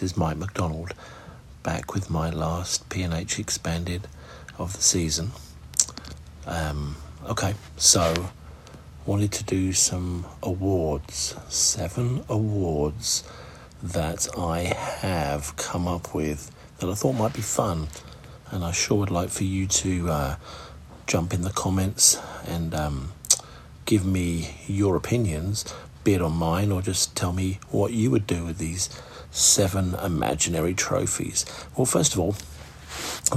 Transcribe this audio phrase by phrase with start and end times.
[0.00, 0.94] This is Mike McDonald
[1.62, 4.08] back with my last P&H Expanded
[4.56, 5.32] of the season.
[6.46, 6.96] Um,
[7.28, 8.30] okay, so
[9.04, 13.24] wanted to do some awards, seven awards
[13.82, 17.88] that I have come up with that I thought might be fun,
[18.50, 20.36] and I sure would like for you to uh,
[21.06, 23.12] jump in the comments and um,
[23.84, 25.66] give me your opinions,
[26.04, 28.88] be it on mine or just tell me what you would do with these
[29.30, 31.44] seven imaginary trophies.
[31.76, 32.36] Well, first of all,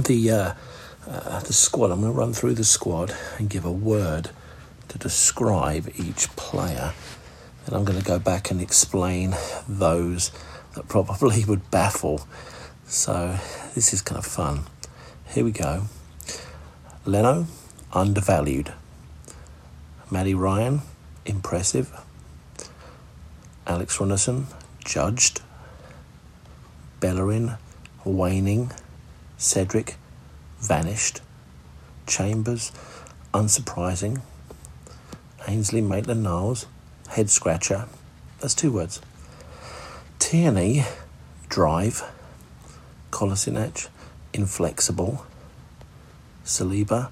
[0.00, 0.54] the uh,
[1.08, 1.90] uh, the squad.
[1.90, 4.30] I'm going to run through the squad and give a word
[4.88, 6.92] to describe each player.
[7.66, 9.34] And I'm going to go back and explain
[9.68, 10.30] those
[10.74, 12.26] that probably would baffle.
[12.86, 13.38] So
[13.74, 14.64] this is kind of fun.
[15.28, 15.84] Here we go.
[17.04, 17.46] Leno,
[17.92, 18.72] undervalued.
[20.10, 20.82] Matty Ryan,
[21.26, 21.92] impressive.
[23.66, 24.44] Alex Runarsson,
[24.84, 25.40] judged.
[27.04, 27.58] Bellerin,
[28.02, 28.72] waning.
[29.36, 29.96] Cedric,
[30.58, 31.20] vanished.
[32.06, 32.72] Chambers,
[33.34, 34.22] unsurprising.
[35.46, 36.64] Ainsley Maitland Niles,
[37.10, 37.88] head scratcher.
[38.40, 39.02] That's two words.
[40.18, 40.84] Tierney,
[41.50, 42.10] drive.
[43.10, 43.88] Kolasinac,
[44.32, 45.26] inflexible.
[46.42, 47.10] Saliba,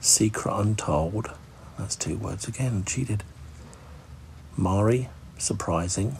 [0.00, 1.30] secret untold.
[1.78, 3.22] That's two words again, cheated.
[4.56, 6.16] Mari, surprising.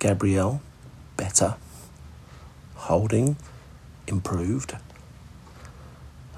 [0.00, 0.60] Gabriel,
[1.16, 1.54] better.
[2.86, 3.36] Holding,
[4.06, 4.76] improved.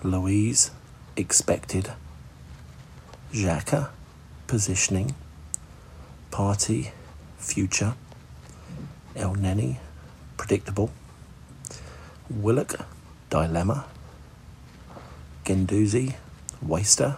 [0.02, 0.70] Luiz,
[1.14, 1.92] expected.
[3.34, 3.90] Xhaka,
[4.46, 5.14] positioning.
[6.30, 6.92] Partey
[7.36, 7.92] future.
[9.14, 9.76] Elneny,
[10.38, 10.90] predictable.
[12.30, 12.80] Willock,
[13.28, 13.84] dilemma.
[15.44, 16.14] Guendouzi,
[16.62, 17.16] waster.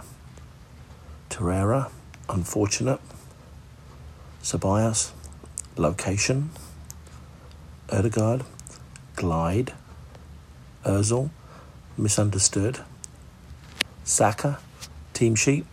[1.28, 1.88] Torreira,
[2.28, 2.98] unfortunate.
[4.42, 5.12] Ceballos,
[5.76, 6.50] location.
[7.92, 8.44] Odegaard,
[9.20, 9.74] glide.
[10.82, 11.28] Ozil,
[11.98, 12.80] misunderstood.
[14.02, 14.58] Saka,
[15.12, 15.66] team sheet.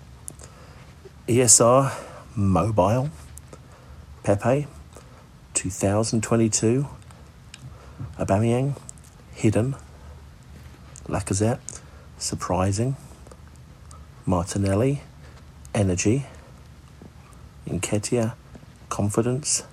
[1.29, 1.93] ESR,
[2.35, 3.09] mobile.
[4.23, 4.67] Pepe,
[5.53, 6.87] 2022.
[8.19, 8.75] Aubameyang,
[9.33, 9.75] hidden.
[11.07, 11.59] Lacazette,
[12.17, 12.97] surprising.
[14.25, 15.03] Martinelli,
[15.73, 16.25] energy.
[17.65, 18.33] Nketiah,
[18.89, 19.63] confidence.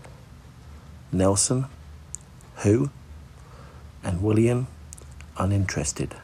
[1.10, 1.66] Nelson,
[2.62, 2.90] who?
[4.04, 4.66] And Willian
[5.38, 6.14] uninterested.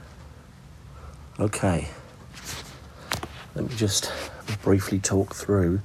[1.39, 1.89] Okay,
[3.55, 4.13] let me just
[4.63, 5.81] briefly talk through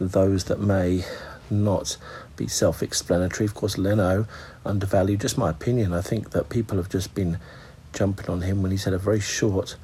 [0.00, 1.04] those that may
[1.50, 1.98] not
[2.36, 3.44] be self explanatory.
[3.44, 4.26] Of course, Leno,
[4.64, 5.92] undervalued, just my opinion.
[5.92, 7.38] I think that people have just been
[7.92, 9.76] jumping on him when he's had a very short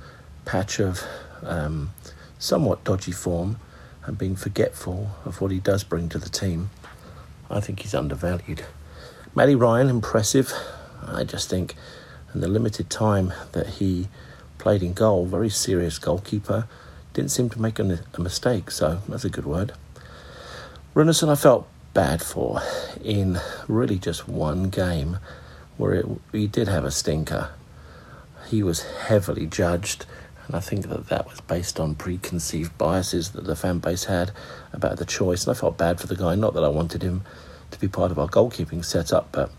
[0.44, 1.03] patch of
[1.42, 1.91] um,
[2.38, 3.59] somewhat dodgy form
[4.04, 6.70] and being forgetful of what he does bring to the team.
[7.50, 8.64] I think he's undervalued.
[9.34, 10.53] Matty Ryan, impressive.
[11.06, 11.74] I just think
[12.34, 14.08] in the limited time that he
[14.58, 16.66] played in goal, very serious goalkeeper,
[17.12, 19.72] didn't seem to make a, a mistake, so that's a good word.
[20.94, 22.60] Runarsson, I felt bad for
[23.02, 25.18] in really just one game
[25.76, 27.50] where it, he did have a stinker.
[28.48, 30.06] He was heavily judged,
[30.46, 34.32] and I think that that was based on preconceived biases that the fan base had
[34.72, 35.46] about the choice.
[35.46, 37.22] And I felt bad for the guy, not that I wanted him
[37.70, 39.50] to be part of our goalkeeping setup, but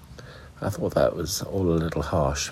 [0.62, 2.52] I thought that was all a little harsh.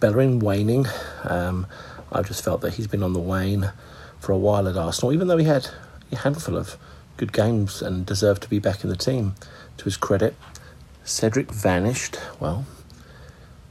[0.00, 0.86] Bellerin waning.
[1.22, 1.66] Um,
[2.10, 3.70] I just felt that he's been on the wane
[4.18, 5.68] for a while at Arsenal, even though he had
[6.10, 6.76] a handful of
[7.16, 9.34] good games and deserved to be back in the team.
[9.78, 10.34] To his credit,
[11.04, 12.18] Cedric vanished.
[12.40, 12.66] Well,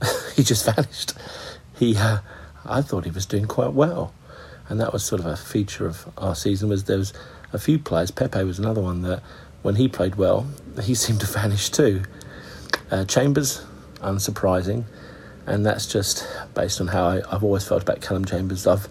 [0.35, 1.13] he just vanished.
[1.75, 2.19] He, uh,
[2.65, 4.13] I thought he was doing quite well,
[4.69, 6.69] and that was sort of a feature of our season.
[6.69, 7.13] Was there was
[7.51, 8.11] a few players.
[8.11, 9.21] Pepe was another one that,
[9.61, 10.47] when he played well,
[10.81, 12.03] he seemed to vanish too.
[12.93, 13.65] Uh, Chambers,
[14.01, 14.83] unsurprising,
[15.47, 18.67] and that's just based on how I, have always felt about Callum Chambers.
[18.67, 18.87] I've,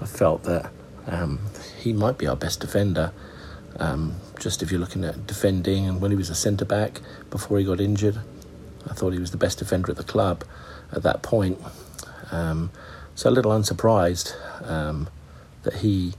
[0.00, 0.70] I've felt that
[1.06, 1.38] um,
[1.78, 3.12] he might be our best defender.
[3.78, 7.58] Um, just if you're looking at defending, and when he was a centre back before
[7.58, 8.16] he got injured,
[8.88, 10.44] I thought he was the best defender at the club
[10.90, 11.60] at that point.
[12.30, 12.70] Um,
[13.14, 14.34] so a little unsurprised
[14.64, 15.10] um,
[15.64, 16.14] that he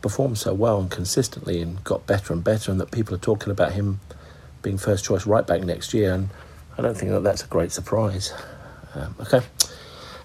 [0.00, 3.50] performed so well and consistently and got better and better, and that people are talking
[3.50, 3.98] about him
[4.62, 6.14] being first choice right back next year.
[6.14, 6.28] And
[6.78, 8.32] I don't think that that's a great surprise.
[8.94, 9.40] Um, okay.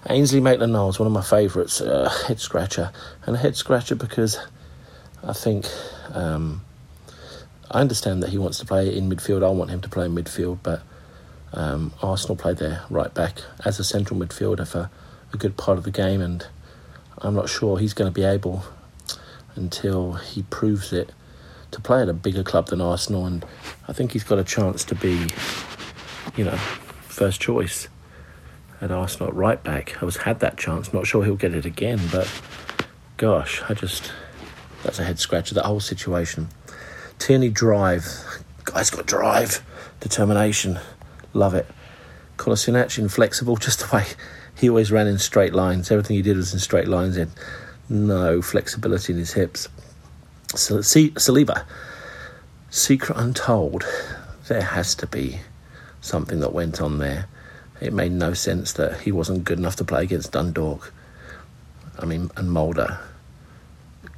[0.08, 2.92] Ainsley Maitland Niles, one of my favourites, uh, head scratcher.
[3.26, 4.38] And a head scratcher because
[5.22, 5.66] I think
[6.12, 6.62] um,
[7.70, 9.44] I understand that he wants to play in midfield.
[9.44, 10.82] I want him to play in midfield, but
[11.52, 14.90] um, Arsenal played there right back as a central midfielder for
[15.32, 16.46] a good part of the game, and
[17.18, 18.64] I'm not sure he's going to be able
[19.56, 21.10] until he proves it
[21.70, 23.44] to play at a bigger club than Arsenal, and
[23.88, 25.26] I think he's got a chance to be,
[26.36, 26.56] you know,
[27.08, 27.88] first choice
[28.80, 30.02] at Arsenal at right back.
[30.02, 30.92] I was had that chance.
[30.92, 32.30] Not sure he'll get it again, but
[33.16, 34.12] gosh, I just
[34.82, 35.54] that's a head scratcher.
[35.54, 36.48] That whole situation.
[37.18, 38.04] Tierney drive,
[38.64, 39.64] guy's got drive,
[40.00, 40.78] determination,
[41.32, 41.66] love it.
[42.36, 44.04] Kolasinac inflexible, just the way
[44.56, 45.90] he always ran in straight lines.
[45.90, 47.16] Everything he did was in straight lines.
[47.16, 47.30] In
[47.88, 49.68] no flexibility in his hips.
[50.54, 51.64] So Saliba,
[52.70, 53.84] secret untold.
[54.48, 55.40] There has to be
[56.04, 57.28] something that went on there.
[57.80, 60.92] It made no sense that he wasn't good enough to play against Dundalk.
[61.98, 62.98] I mean, and Molde.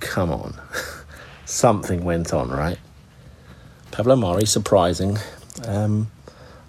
[0.01, 0.61] Come on.
[1.45, 2.79] something went on, right?
[3.93, 5.19] Pablo Mari, surprising.
[5.65, 6.11] Um,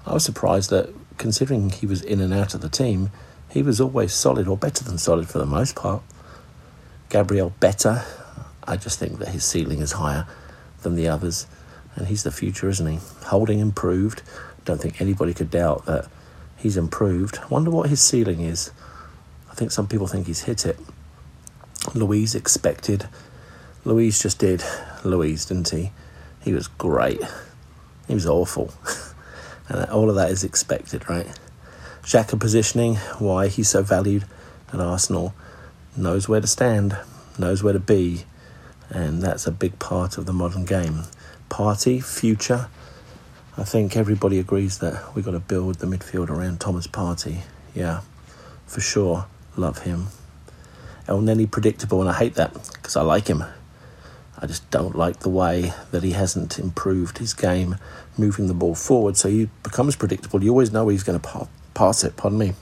[0.06, 3.10] I was surprised that, considering he was in and out of the team,
[3.50, 6.04] he was always solid or better than solid for the most part.
[7.10, 8.06] Gabriel better.
[8.64, 10.28] I just think that his ceiling is higher
[10.84, 11.48] than the others,
[11.96, 13.00] and he's the future, isn't he?
[13.26, 14.22] Holding improved.
[14.68, 16.10] Don't think anybody could doubt that
[16.58, 17.40] he's improved.
[17.42, 18.70] I wonder what his ceiling is.
[19.50, 20.78] I think some people think he's hit it.
[21.94, 23.08] Luiz expected.
[23.86, 24.62] Luiz just did
[25.06, 25.92] Luiz, didn't he?
[26.44, 27.22] He was great.
[28.10, 28.74] He was awful.
[29.70, 31.28] and all of that is expected, right?
[32.04, 34.26] Xhaka positioning, why he's so valued
[34.74, 35.34] at Arsenal,
[35.96, 36.98] knows where to stand,
[37.40, 38.26] knows where to be,
[38.90, 41.04] and that's a big part of the modern game.
[41.50, 42.68] Partey, future.
[43.60, 47.40] I think everybody agrees that we've got to build the midfield around Thomas Partey.
[47.74, 48.02] Yeah,
[48.68, 49.26] for sure.
[49.56, 50.10] Love him.
[51.08, 53.44] Elneny predictable, and I hate that because I like him.
[54.38, 57.78] I just don't like the way that he hasn't improved his game
[58.16, 59.18] moving the ball forward.
[59.18, 60.44] So he becomes predictable.
[60.44, 62.54] You always know where he's going to pass it, pardon me.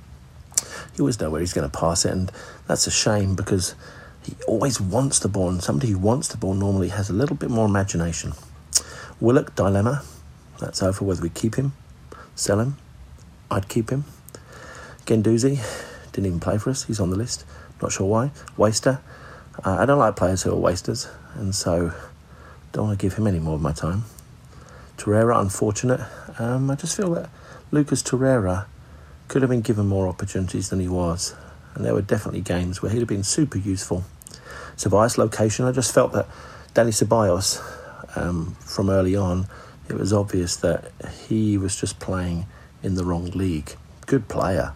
[0.95, 2.31] You always know where he's going to pass it, and
[2.67, 3.75] that's a shame because
[4.23, 7.35] he always wants the ball, and somebody who wants the ball normally has a little
[7.35, 8.31] bit more imagination.
[9.19, 10.01] Willock dilemma.
[10.59, 11.73] That's over whether we keep him,
[12.35, 12.77] sell him.
[13.51, 14.05] I'd keep him.
[15.05, 15.61] Guendouzi
[16.11, 16.85] didn't even play for us.
[16.85, 17.45] He's on the list.
[17.81, 18.31] Not sure why.
[18.57, 19.01] Waster.
[19.63, 21.93] Uh, I don't like players who are wasters, and so
[22.71, 24.03] don't want to give him any more of my time.
[24.97, 26.01] Torreira, unfortunate.
[26.39, 27.29] Um, I just feel that
[27.71, 28.65] Lucas Torreira
[29.27, 31.35] could have been given more opportunities than he was,
[31.73, 34.03] and there were definitely games where he'd have been super useful.
[34.77, 36.27] Ceballos location, I just felt that
[36.73, 37.61] Dani Ceballos,
[38.17, 39.47] um, from early on,
[39.89, 40.91] it was obvious that
[41.27, 42.45] he was just playing
[42.81, 43.75] in the wrong league.
[44.05, 44.73] Good player,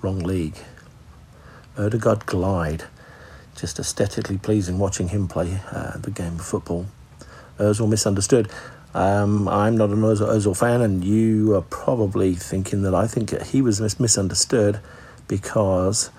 [0.00, 0.56] wrong league.
[1.78, 2.84] Odegaard Glide
[3.56, 6.86] just aesthetically pleasing watching him play uh, the game of football.
[7.58, 8.50] Ozil misunderstood.
[8.94, 13.40] Um, I'm not an Ozil, Ozil fan, and you are probably thinking that I think
[13.42, 14.80] he was misunderstood
[15.28, 16.10] because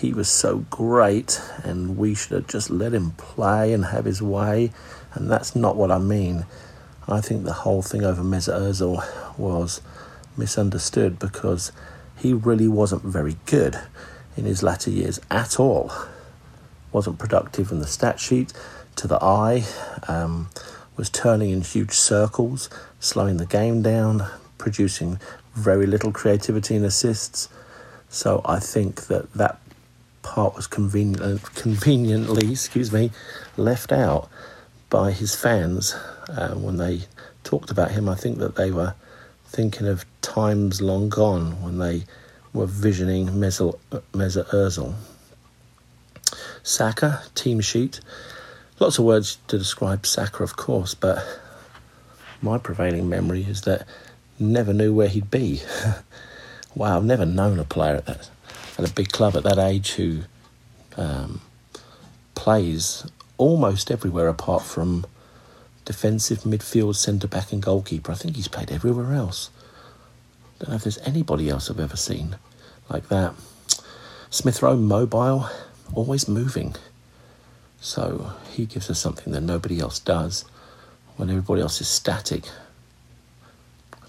[0.00, 4.22] he was so great and we should have just let him play and have his
[4.22, 4.72] way.
[5.12, 6.46] And that's not what I mean.
[7.08, 9.04] I think the whole thing over Mesut Ozil
[9.38, 9.80] was
[10.36, 11.72] misunderstood because
[12.16, 13.78] he really wasn't very good
[14.36, 15.92] in his latter years at all
[16.94, 18.52] wasn't productive in the stat sheet
[18.96, 19.64] to the eye,
[20.08, 20.48] um,
[20.96, 22.70] was turning in huge circles,
[23.00, 24.24] slowing the game down,
[24.56, 25.18] producing
[25.54, 27.48] very little creativity and assists.
[28.08, 29.58] So I think that that
[30.22, 33.10] part was convenient, conveniently, excuse me,
[33.56, 34.30] left out
[34.94, 35.92] by his fans
[36.28, 37.00] uh, when they
[37.42, 38.08] talked about him.
[38.08, 38.94] I think that they were
[39.44, 42.04] thinking of times long gone when they
[42.52, 44.94] were visioning Mesut Ozil.
[46.62, 47.98] Saka, team sheet.
[48.78, 51.40] Lots of words to describe Saka, of course, but
[52.40, 53.88] my prevailing memory is that
[54.38, 55.60] never knew where he'd be.
[56.76, 58.30] wow, I've never known a player at that
[58.78, 60.20] at a big club at that age who
[60.96, 61.40] um,
[62.36, 63.04] plays
[63.38, 65.06] almost everywhere apart from
[65.84, 68.12] defensive midfield, centre back, and goalkeeper.
[68.12, 69.50] I think he's played everywhere else.
[70.58, 72.36] Don't know if there's anybody else I've ever seen
[72.88, 73.34] like that.
[74.30, 75.48] Smith Rowe mobile,
[75.94, 76.74] always moving.
[77.80, 80.44] So he gives us something that nobody else does
[81.16, 82.44] when everybody else is static.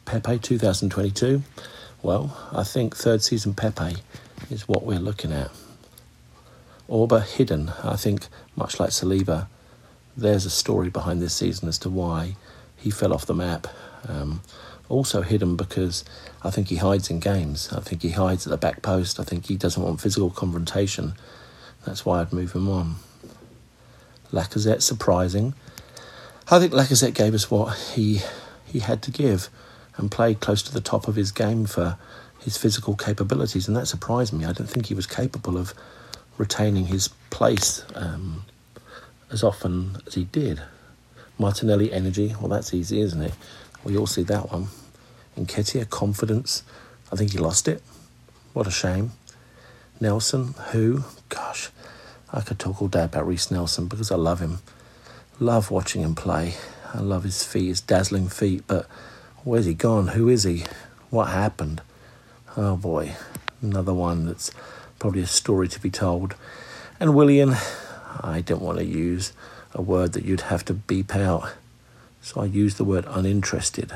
[0.06, 1.44] Pepe 2022.
[2.02, 3.98] Well, I think third season Pepe
[4.50, 5.52] is what we're looking at.
[6.90, 7.72] Auba hidden.
[7.84, 9.48] I think, much like Saliba,
[10.16, 12.36] there's a story behind this season as to why
[12.76, 13.68] he fell off the map.
[14.08, 14.42] Um,
[14.88, 16.06] also hidden because
[16.44, 17.74] I think he hides in games.
[17.74, 19.20] I think he hides at the back post.
[19.20, 21.16] I think he doesn't want physical confrontation.
[21.86, 22.96] That's why I'd move him on.
[24.32, 25.54] Lacazette, surprising.
[26.50, 28.22] I think Lacazette gave us what he
[28.66, 29.50] he had to give
[29.98, 31.98] and played close to the top of his game for
[32.40, 34.46] his physical capabilities, and that surprised me.
[34.46, 35.74] I didn't think he was capable of
[36.38, 38.44] retaining his place um,
[39.32, 40.62] as often as he did.
[41.38, 42.36] Martinelli, energy.
[42.40, 43.34] Well, that's easy, isn't it?
[43.84, 44.68] We all see that one.
[45.38, 46.64] Nketiah, confidence.
[47.12, 47.84] I think he lost it.
[48.54, 49.12] What a shame.
[50.00, 51.04] Nelson, who?
[51.30, 51.70] Gosh,
[52.32, 54.60] I could talk all day about Reiss Nelson because I love him.
[55.40, 56.56] Love watching him play.
[56.94, 58.88] I love his feet, his dazzling feet, but
[59.44, 60.10] where's he gone?
[60.10, 60.64] Who is he?
[61.10, 61.82] What happened?
[62.56, 63.16] Oh boy,
[63.62, 64.52] another one that's
[65.00, 66.36] probably a story to be told.
[67.00, 67.56] And Willian,
[68.22, 69.34] I don't want to use
[69.74, 71.54] a word that you'd have to beep out,
[72.22, 73.94] so I use the word uninterested.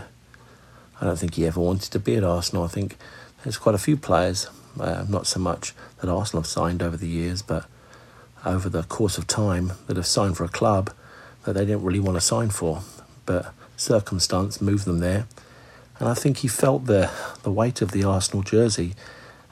[1.02, 2.64] I don't think he ever wanted to be at Arsenal.
[2.64, 2.98] I think
[3.44, 4.48] there's quite a few players,
[4.80, 7.66] uh, not so much that Arsenal have signed over the years, but
[8.46, 10.92] over the course of time that have signed for a club
[11.46, 12.82] that they didn't really want to sign for.
[13.26, 15.26] But circumstance moved them there.
[16.00, 17.10] And I think he felt the,
[17.44, 18.94] the weight of the Arsenal jersey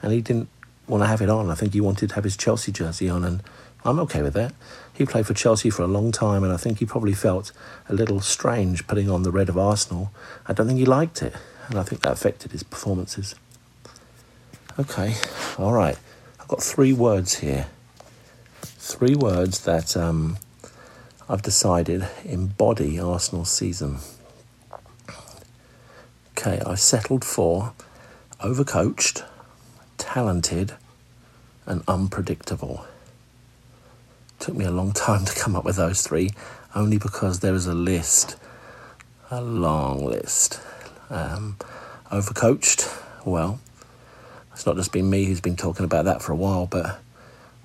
[0.02, 0.48] and he didn't
[0.88, 1.50] want to have it on.
[1.50, 3.42] I think he wanted to have his Chelsea jersey on, and
[3.84, 4.54] I'm okay with that.
[4.92, 7.52] He played for Chelsea for a long time, and I think he probably felt
[7.88, 10.10] a little strange putting on the red of Arsenal.
[10.46, 11.34] I don't think he liked it,
[11.68, 13.34] and I think that affected his performances.
[14.78, 15.14] Okay,
[15.58, 15.98] all right.
[16.40, 17.66] I've got three words here.
[18.62, 20.38] Three words that um,
[21.28, 23.98] I've decided embody Arsenal's season.
[26.32, 27.72] Okay, I settled for
[28.40, 29.24] overcoached
[30.08, 30.72] talented,
[31.66, 32.86] and unpredictable.
[34.38, 36.30] Took me a long time to come up with those three,
[36.74, 38.36] only because there is a list,
[39.30, 40.62] a long list.
[41.10, 41.58] Um,
[42.10, 42.90] overcoached,
[43.26, 43.60] well,
[44.54, 47.00] it's not just been me who's been talking about that for a while, but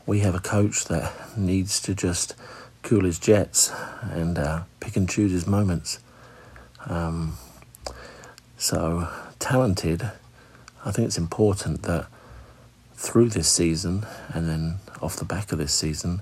[0.05, 2.35] we have a coach that needs to just
[2.81, 3.71] cool his jets
[4.01, 6.00] and uh, pick and choose his moments.
[6.88, 7.38] Um,
[8.57, 9.07] so,
[9.39, 10.12] talented,
[10.83, 12.07] I think it's important that
[13.03, 16.22] through this season and then off the back of this season,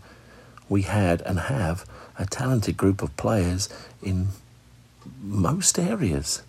[0.68, 1.86] we had and have
[2.18, 3.70] a talented group of players
[4.02, 4.30] in
[5.22, 6.42] most areas.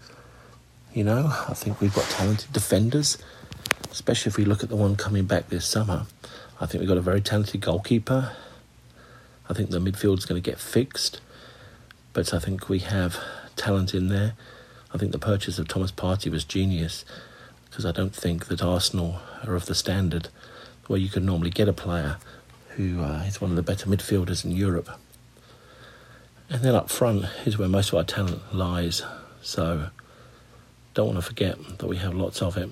[0.95, 3.19] You know, I think we've got talented defenders,
[3.91, 6.07] especially if we look at the one coming back this summer.
[6.59, 8.33] I think we've got a very talented goalkeeper.
[9.51, 11.21] I think the midfield's going to get fixed,
[12.15, 13.19] but I think we have
[13.57, 14.33] talent in there.
[14.95, 17.05] I think the purchase of Thomas Partey was genius
[17.73, 20.29] because I don't think that Arsenal are of the standard
[20.89, 22.19] where you can normally get a player
[22.77, 24.91] who uh, is one of the better midfielders in Europe.
[26.51, 29.03] And then up front is where most of our talent lies.
[29.41, 29.89] So
[30.93, 32.69] don't want to forget that we have lots of it.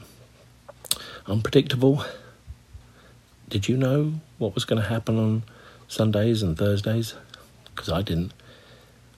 [1.26, 2.04] Unpredictable.
[3.48, 5.44] Did you know what was going to happen on
[5.88, 7.14] Sundays and Thursdays?
[7.74, 8.34] Because I didn't.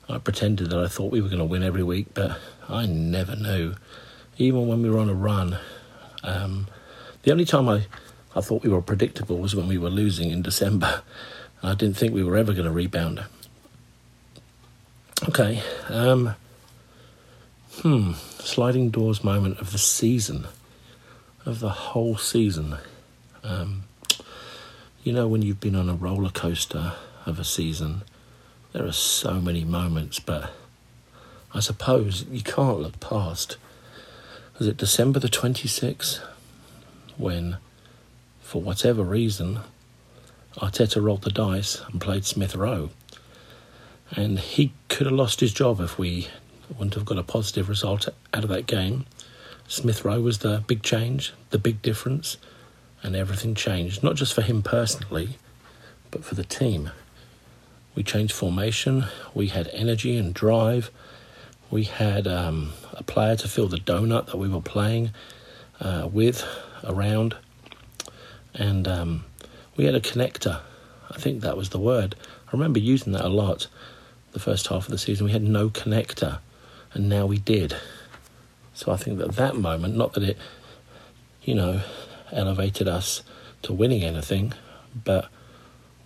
[0.07, 3.35] I pretended that I thought we were going to win every week, but I never
[3.35, 3.75] knew.
[4.37, 5.59] Even when we were on a run,
[6.23, 6.67] um,
[7.23, 7.85] the only time I,
[8.35, 11.03] I thought we were predictable was when we were losing in December.
[11.61, 13.23] I didn't think we were ever going to rebound.
[15.29, 15.61] Okay.
[15.87, 16.35] Um,
[17.75, 18.13] hmm.
[18.39, 20.47] Sliding doors moment of the season,
[21.45, 22.77] of the whole season.
[23.43, 23.83] Um,
[25.03, 26.93] you know, when you've been on a roller coaster
[27.25, 28.03] of a season,
[28.73, 30.51] there are so many moments, but
[31.53, 33.57] I suppose you can't look past
[34.57, 36.21] was it December the 26th
[37.17, 37.57] when,
[38.41, 39.59] for whatever reason,
[40.57, 42.91] Arteta rolled the dice and played Smith Rowe.
[44.11, 46.27] And he could have lost his job if we
[46.69, 49.05] wouldn't have got a positive result out of that game.
[49.67, 52.37] Smith Rowe was the big change, the big difference,
[53.01, 54.03] and everything changed.
[54.03, 55.37] Not just for him personally,
[56.11, 56.91] but for the team.
[57.95, 60.91] We changed formation, we had energy and drive,
[61.73, 65.09] we had um, a player to fill the donut that we were playing
[65.81, 66.45] uh, with
[66.83, 67.35] around,
[68.53, 69.25] and um,
[69.75, 70.61] we had a connector.
[71.09, 72.15] I think that was the word.
[72.47, 73.65] I remember using that a lot
[74.33, 75.25] the first half of the season.
[75.25, 76.37] We had no connector,
[76.93, 77.75] and now we did.
[78.75, 80.37] So I think that that moment, not that it,
[81.41, 81.81] you know,
[82.31, 83.23] elevated us
[83.63, 84.53] to winning anything,
[85.03, 85.27] but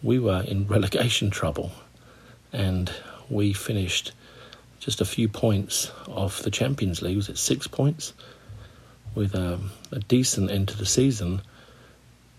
[0.01, 1.74] we were in relegation trouble,
[2.53, 2.89] and
[3.29, 4.13] we finished
[4.79, 7.17] just a few points off the Champions League.
[7.17, 8.13] Was it six points?
[9.15, 11.41] With um, a decent end to the season,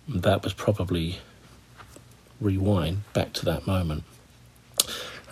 [0.09, 1.19] that was probably
[2.41, 4.05] rewind back to that moment.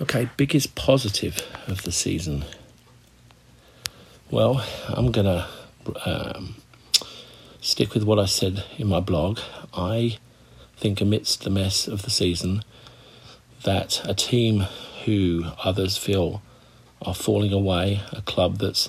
[0.01, 2.45] Okay, biggest positive of the season.
[4.31, 5.49] Well, I'm gonna
[6.05, 6.57] um,
[7.61, 9.39] stick with what I said in my blog.
[9.73, 10.19] I
[10.77, 12.63] think, amidst the mess of the season,
[13.63, 14.67] that a team
[15.05, 16.43] who others feel
[17.07, 18.89] are falling away, a club that's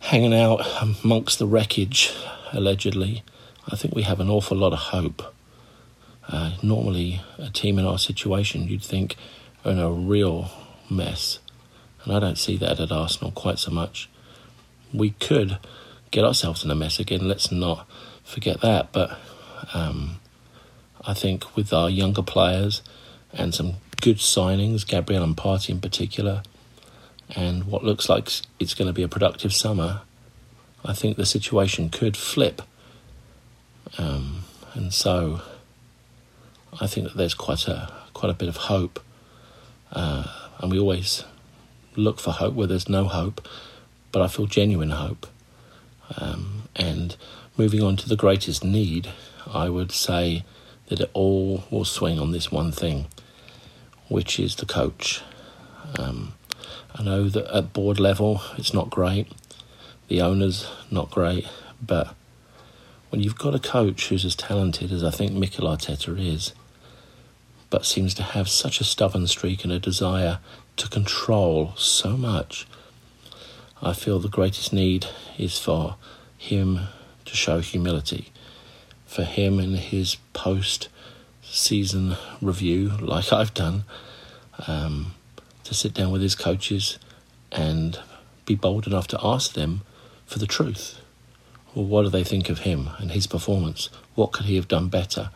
[0.00, 2.14] hanging out amongst the wreckage,
[2.52, 3.22] allegedly.
[3.70, 5.34] I think we have an awful lot of hope.
[6.28, 9.16] Uh, normally, a team in our situation, you'd think,
[9.64, 10.50] are in a real
[10.88, 11.40] mess.
[12.04, 14.08] And I don't see that at Arsenal quite so much.
[14.92, 15.58] We could
[16.10, 17.86] get ourselves in a mess again, let's not
[18.24, 18.92] forget that.
[18.92, 19.18] But
[19.74, 20.20] um,
[21.04, 22.82] I think with our younger players
[23.32, 26.42] and some good signings, Gabriel and Partey in particular,
[27.34, 30.02] and what looks like it's going to be a productive summer,
[30.84, 32.62] I think the situation could flip.
[33.96, 34.44] Um,
[34.74, 35.42] and so
[36.80, 39.00] I think that there's quite a quite a bit of hope,
[39.92, 40.24] uh,
[40.58, 41.24] and we always
[41.96, 43.46] look for hope where there's no hope,
[44.12, 45.26] but I feel genuine hope.
[46.16, 47.16] Um, and
[47.56, 49.08] moving on to the greatest need,
[49.46, 50.44] I would say
[50.86, 53.06] that it all will swing on this one thing,
[54.08, 55.22] which is the coach.
[55.98, 56.34] Um,
[56.94, 59.28] I know that at board level it's not great,
[60.08, 61.46] the owner's not great,
[61.80, 62.14] but
[63.10, 66.52] when you've got a coach who's as talented as I think Mikel Arteta is,
[67.70, 70.38] but seems to have such a stubborn streak and a desire
[70.76, 72.66] to control so much,
[73.80, 75.96] I feel the greatest need is for
[76.36, 76.88] him
[77.24, 78.32] to show humility,
[79.06, 80.88] for him in his post
[81.42, 83.84] season review, like I've done,
[84.66, 85.14] um,
[85.68, 86.98] to sit down with his coaches
[87.52, 87.98] and
[88.46, 89.82] be bold enough to ask them
[90.24, 90.98] for the truth.
[91.74, 93.90] Well, what do they think of him and his performance?
[94.14, 95.28] What could he have done better?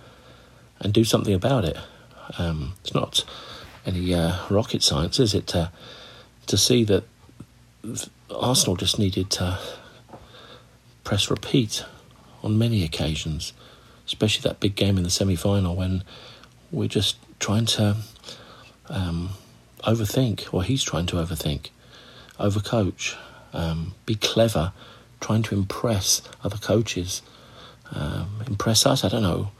[0.80, 1.76] And do something about it.
[2.38, 3.24] Um, it's not
[3.84, 5.46] any uh, rocket science, is it?
[5.48, 5.70] To,
[6.46, 7.04] to see that
[8.30, 9.58] Arsenal just needed to
[11.04, 11.84] press repeat
[12.42, 13.52] on many occasions,
[14.06, 16.04] especially that big game in the semi final when
[16.70, 17.96] we're just trying to
[18.88, 19.30] um,
[19.84, 21.70] overthink, or he's trying to overthink,
[22.38, 23.16] overcoach,
[23.52, 24.72] um, be clever,
[25.20, 27.22] trying to impress other coaches,
[27.92, 29.04] um, impress us.
[29.04, 29.50] I don't know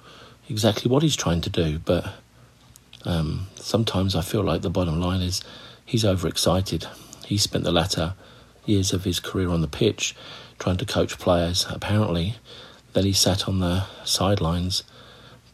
[0.48, 2.14] exactly what he's trying to do, but
[3.04, 5.42] um, sometimes I feel like the bottom line is
[5.84, 6.86] he's overexcited.
[7.26, 8.14] He spent the latter
[8.64, 10.14] years of his career on the pitch
[10.58, 12.36] trying to coach players, apparently.
[12.92, 14.84] Then he sat on the sidelines,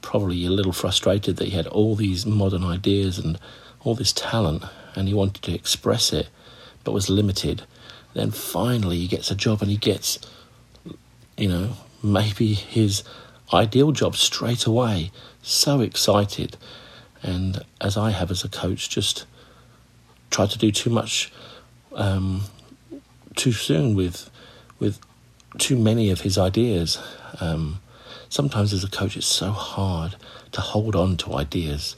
[0.02, 3.38] probably a little frustrated that he had all these modern ideas and
[3.84, 4.64] all this talent
[4.94, 6.28] and he wanted to express it
[6.84, 7.62] but was limited.
[8.14, 10.18] Then finally he gets a job and he gets,
[11.36, 13.02] you know, maybe his
[13.52, 15.10] ideal job straight away.
[15.42, 16.56] So excited
[17.22, 19.26] and as I have as a coach, just
[20.30, 21.32] try to do too much
[21.94, 22.42] um,
[23.36, 24.30] too soon with
[24.78, 25.00] with
[25.58, 26.98] too many of his ideas.
[27.40, 27.80] Um,
[28.28, 30.16] sometimes as a coach, it's so hard
[30.52, 31.96] to hold on to ideas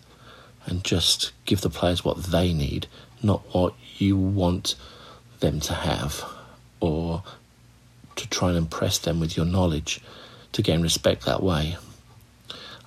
[0.66, 2.86] and just give the players what they need,
[3.22, 4.74] not what you want
[5.40, 6.24] them to have,
[6.80, 7.22] or
[8.16, 10.00] to try and impress them with your knowledge
[10.52, 11.76] to gain respect that way.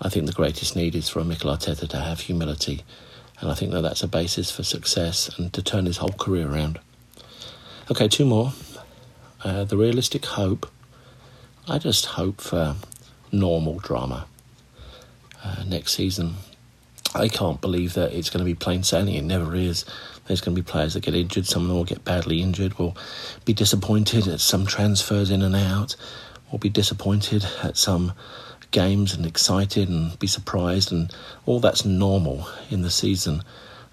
[0.01, 2.83] I think the greatest need is for a Mikel Arteta to have humility,
[3.39, 6.51] and I think that that's a basis for success and to turn his whole career
[6.51, 6.79] around.
[7.89, 8.53] Okay, two more.
[9.43, 10.69] Uh, the realistic hope.
[11.67, 12.75] I just hope for
[13.31, 14.27] normal drama
[15.43, 16.35] uh, next season.
[17.15, 19.15] I can't believe that it's going to be plain sailing.
[19.15, 19.85] It never is.
[20.25, 21.45] There's going to be players that get injured.
[21.45, 22.79] Some of them will get badly injured.
[22.79, 22.97] We'll
[23.45, 25.95] be disappointed at some transfers in and out.
[26.51, 28.13] We'll be disappointed at some
[28.71, 31.13] games and excited and be surprised, and
[31.45, 33.43] all that's normal in the season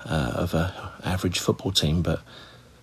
[0.04, 0.72] uh, of an
[1.04, 2.02] average football team.
[2.02, 2.20] But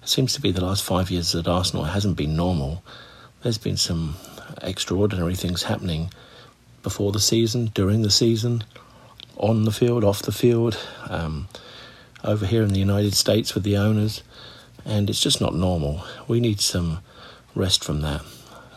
[0.03, 2.83] it seems to be the last five years at Arsenal hasn't been normal.
[3.41, 4.15] There's been some
[4.61, 6.11] extraordinary things happening
[6.83, 8.63] before the season, during the season,
[9.37, 10.77] on the field, off the field,
[11.09, 11.47] um,
[12.23, 14.23] over here in the United States with the owners,
[14.85, 16.03] and it's just not normal.
[16.27, 16.99] We need some
[17.55, 18.21] rest from that,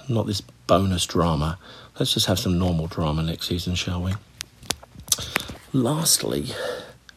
[0.09, 1.59] not this bonus drama
[2.01, 4.15] Let's just have some normal drama next season, shall we?
[5.75, 6.47] Lastly,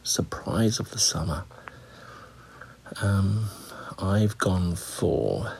[0.02, 1.44] surprise of the summer.
[3.00, 3.46] Um,
[3.98, 5.54] I've gone for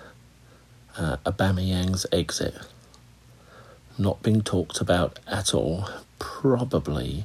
[0.98, 1.16] uh,
[2.12, 2.54] exit.
[3.96, 7.24] Not being talked about at all, probably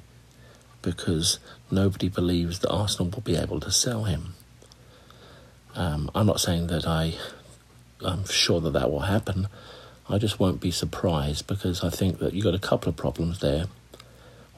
[0.82, 1.40] because
[1.72, 4.34] nobody believes that Arsenal will be able to sell him.
[5.76, 7.16] Um, I'm not saying that I,
[8.04, 9.48] I'm sure that that will happen.
[10.10, 13.40] I just won't be surprised because I think that you've got a couple of problems
[13.40, 13.66] there.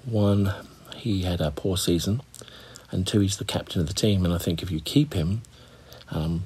[0.06, 0.54] One,
[0.96, 2.22] he had a poor season,
[2.90, 4.24] and two, he's the captain of the team.
[4.24, 5.42] And I think if you keep him,
[6.10, 6.46] um,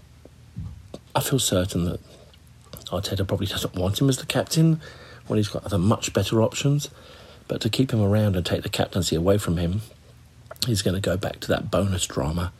[1.15, 1.99] I feel certain that
[2.87, 4.81] Arteta probably doesn't want him as the captain
[5.27, 6.89] when he's got other much better options.
[7.47, 9.81] But to keep him around and take the captaincy away from him,
[10.65, 12.51] he's going to go back to that bonus drama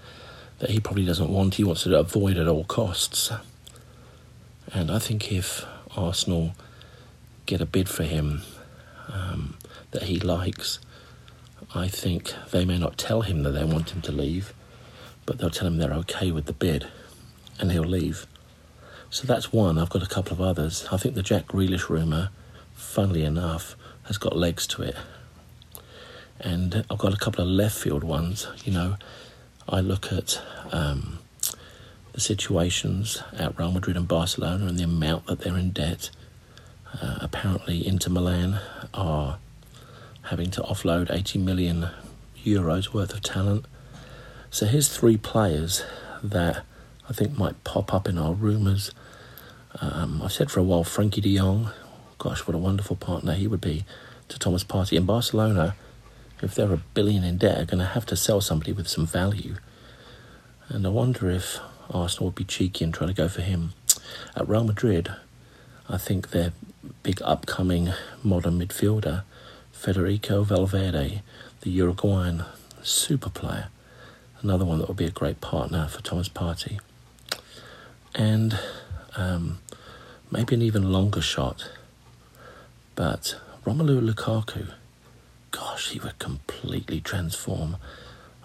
[0.60, 1.56] that he probably doesn't want.
[1.56, 3.32] He wants to avoid at all costs.
[4.74, 6.54] And I think if Arsenal
[7.46, 8.42] get a bid for him
[9.10, 9.58] um,
[9.92, 10.80] that he likes,
[11.74, 14.54] I think they may not tell him that they want him to leave,
[15.26, 16.88] but they'll tell him they're okay with the bid.
[17.60, 18.28] and he'll leave.
[19.10, 19.78] So that's one.
[19.78, 20.88] I've got a couple of others.
[20.92, 22.30] I think the Jack Grealish rumour,
[22.74, 24.96] funnily enough, has got legs to it.
[26.40, 28.48] And I've got a couple of left field ones.
[28.64, 28.98] You know,
[29.68, 30.42] I look at
[30.72, 31.20] um,
[32.14, 36.10] the situations at Real Madrid and Barcelona and the amount that they're in debt.
[37.02, 38.60] Uh, apparently, Inter Milan
[38.94, 39.40] are
[40.24, 41.90] having to offload 80 million
[42.44, 43.66] euros worth of talent.
[44.50, 45.84] So here's three players
[46.24, 46.64] that
[47.10, 48.92] I think might pop up in our rumours.
[49.82, 51.72] Um, I've said for a while Frenkie de Jong.
[52.18, 53.86] Gosh, what a wonderful partner he would be
[54.30, 54.98] to Thomas Partey.
[54.98, 55.76] In Barcelona,
[56.42, 59.06] if they're a billion in debt, are going to have to sell somebody with some
[59.06, 59.56] value.
[60.70, 63.74] And I wonder if Arsenal would be cheeky and try to go for him.
[64.36, 65.14] At Real Madrid,
[65.90, 66.54] I think their
[67.04, 67.92] big upcoming
[68.24, 69.24] modern midfielder,
[69.72, 71.22] Federico Valverde,
[71.62, 72.46] the Uruguayan
[72.82, 73.68] super player,
[74.42, 76.80] another one that would be a great partner for Thomas Partey.
[78.14, 78.60] And
[79.16, 79.60] um,
[80.32, 81.70] maybe an even longer shot,
[82.96, 84.74] but Romelu Lukaku
[85.56, 87.78] gosh, he would completely transform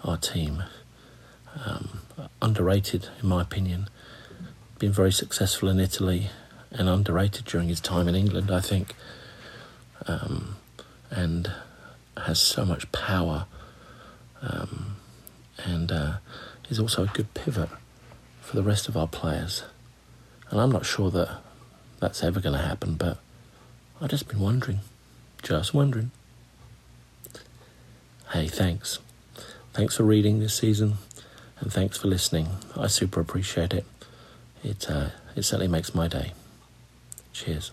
[0.04, 0.62] our team.
[1.64, 2.02] Um,
[2.40, 3.88] underrated, in my opinion.
[4.78, 6.30] Been very successful in Italy
[6.70, 8.94] and underrated during his time in England, I think.
[10.06, 10.56] Um,
[11.10, 11.50] and
[12.16, 13.46] has so much power.
[14.40, 14.96] Um,
[15.64, 16.12] and uh,
[16.68, 17.68] is also a good pivot
[18.40, 19.64] for the rest of our players.
[20.50, 21.40] And I'm not sure that
[21.98, 23.18] that's ever going to happen, but
[24.00, 24.80] I've just been wondering.
[25.42, 26.10] Just wondering.
[28.32, 28.98] Hey, thanks.
[29.72, 30.94] Thanks for reading this season,
[31.60, 32.48] and thanks for listening.
[32.76, 33.84] I super appreciate it.
[34.62, 36.32] It uh, it certainly makes my day.
[37.32, 37.72] Cheers.